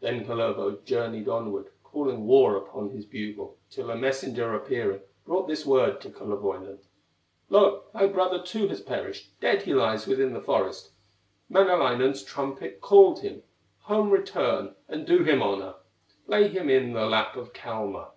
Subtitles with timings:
[0.00, 5.64] Then Kullervo journeyed onward, Calling war upon his bugle, Till a messenger appearing, Brought this
[5.64, 6.80] word to Kullerwoinen:
[7.48, 7.84] "Lo!
[7.94, 10.90] thy brother too has perished, Dead he lies within the forest,
[11.48, 13.44] Manalainen's trumpet called him;
[13.84, 15.76] Home return and do him honor,
[16.26, 18.10] Lay him in the lap of Kalma."